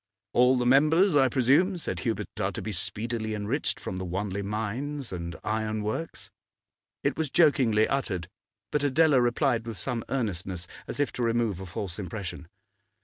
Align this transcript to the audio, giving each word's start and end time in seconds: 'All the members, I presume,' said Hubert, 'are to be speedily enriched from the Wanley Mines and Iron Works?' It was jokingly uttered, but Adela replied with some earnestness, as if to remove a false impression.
'All 0.33 0.57
the 0.57 0.65
members, 0.65 1.15
I 1.15 1.27
presume,' 1.27 1.77
said 1.77 1.99
Hubert, 1.99 2.25
'are 2.39 2.51
to 2.53 2.61
be 2.63 2.71
speedily 2.71 3.35
enriched 3.35 3.79
from 3.79 3.97
the 3.97 4.03
Wanley 4.03 4.41
Mines 4.41 5.11
and 5.13 5.35
Iron 5.43 5.83
Works?' 5.83 6.31
It 7.03 7.17
was 7.17 7.29
jokingly 7.29 7.87
uttered, 7.87 8.27
but 8.71 8.81
Adela 8.83 9.21
replied 9.21 9.67
with 9.67 9.77
some 9.77 10.03
earnestness, 10.09 10.65
as 10.87 10.99
if 10.99 11.11
to 11.11 11.21
remove 11.21 11.59
a 11.59 11.67
false 11.67 11.99
impression. 11.99 12.47